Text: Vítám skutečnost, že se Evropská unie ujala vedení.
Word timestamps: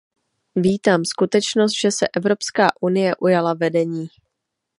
Vítám 0.55 1.05
skutečnost, 1.05 1.79
že 1.81 1.91
se 1.91 2.07
Evropská 2.17 2.67
unie 2.81 3.15
ujala 3.15 3.53
vedení. 3.53 4.07